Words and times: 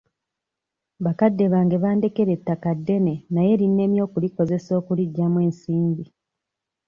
Bakadde 1.03 1.45
bange 1.53 1.77
bandekera 1.83 2.31
ettaka 2.37 2.69
ddene 2.77 3.13
naye 3.33 3.51
linnemye 3.59 3.99
okukozesa 4.07 4.69
okuliggyamu 4.79 5.37
ensimbi. 5.47 6.05